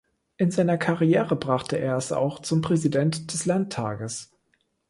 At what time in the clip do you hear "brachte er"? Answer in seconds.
1.35-1.95